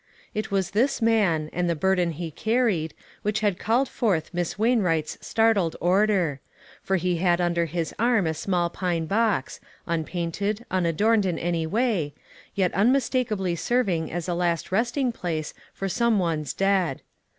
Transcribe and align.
It 0.33 0.49
was 0.49 0.71
this 0.71 0.99
man, 0.99 1.47
and 1.53 1.69
the 1.69 1.75
burden 1.75 2.09
he 2.13 2.31
carried, 2.31 2.95
which 3.21 3.41
had 3.41 3.59
called 3.59 3.87
forth 3.87 4.33
Miss 4.33 4.55
Wainwright'a 4.57 5.23
startled 5.23 5.75
order; 5.79 6.39
for 6.81 6.95
he 6.95 7.17
had 7.17 7.39
under 7.39 7.65
his 7.65 7.93
arm 7.99 8.25
a 8.25 8.33
small 8.33 8.71
pine 8.71 9.05
box, 9.05 9.59
unpaiiited, 9.87 10.65
275 10.65 10.65
2?6 10.65 10.65
ONE 10.65 10.65
COMMONPLACE 10.65 10.65
DAY. 10.65 10.65
I 10.71 10.77
unadorned 10.77 11.25
in 11.27 11.37
any 11.39 11.67
way, 11.67 12.13
yet 12.55 12.73
unmistakably 12.73 13.55
serving 13.55 14.11
as 14.11 14.27
a 14.27 14.33
last 14.33 14.71
resting 14.71 15.11
place 15.11 15.53
for 15.71 15.87
some 15.87 16.17
one's 16.17 16.55
dead. 16.55 17.03